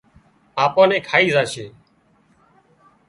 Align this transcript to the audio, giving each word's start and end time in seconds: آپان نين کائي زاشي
آپان 0.63 0.87
نين 0.89 1.01
کائي 1.07 1.27
زاشي 1.35 1.65